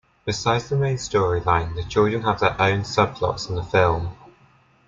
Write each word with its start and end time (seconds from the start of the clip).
Besides 0.25 0.67
the 0.67 0.77
main 0.77 0.97
storyline, 0.97 1.75
the 1.75 1.83
children 1.83 2.23
have 2.23 2.39
their 2.39 2.59
own 2.59 2.79
subplots 2.81 3.47
in 3.47 3.53
the 3.53 3.61
film. 3.61 4.15